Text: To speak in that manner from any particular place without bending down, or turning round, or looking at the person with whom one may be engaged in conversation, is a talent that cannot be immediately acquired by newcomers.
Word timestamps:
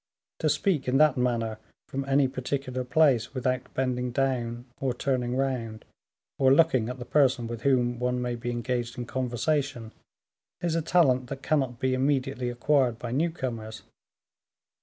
To 0.39 0.49
speak 0.49 0.87
in 0.87 0.97
that 0.97 1.15
manner 1.15 1.59
from 1.87 2.05
any 2.05 2.27
particular 2.27 2.83
place 2.83 3.35
without 3.35 3.71
bending 3.75 4.09
down, 4.09 4.65
or 4.79 4.95
turning 4.95 5.35
round, 5.35 5.85
or 6.39 6.51
looking 6.51 6.89
at 6.89 6.97
the 6.97 7.05
person 7.05 7.45
with 7.45 7.61
whom 7.61 7.99
one 7.99 8.19
may 8.19 8.33
be 8.33 8.49
engaged 8.49 8.97
in 8.97 9.05
conversation, 9.05 9.91
is 10.59 10.73
a 10.73 10.81
talent 10.81 11.27
that 11.27 11.43
cannot 11.43 11.79
be 11.79 11.93
immediately 11.93 12.49
acquired 12.49 12.97
by 12.97 13.11
newcomers. 13.11 13.83